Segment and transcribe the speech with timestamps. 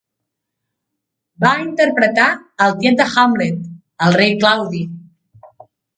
[1.43, 2.25] Va interpretar
[2.65, 3.61] el tiet de Hamlet,
[4.07, 4.81] el rei Claudi.